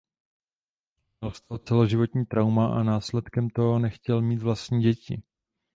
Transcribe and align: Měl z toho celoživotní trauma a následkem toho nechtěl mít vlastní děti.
Měl 1.21 1.31
z 1.31 1.41
toho 1.41 1.57
celoživotní 1.59 2.25
trauma 2.25 2.79
a 2.79 2.83
následkem 2.83 3.49
toho 3.49 3.79
nechtěl 3.79 4.21
mít 4.21 4.41
vlastní 4.41 4.81
děti. 4.81 5.21